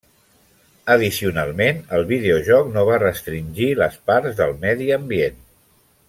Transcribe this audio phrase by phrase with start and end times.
[0.93, 5.39] Addicionalment, el videojoc no va restringir les parts del medi ambient.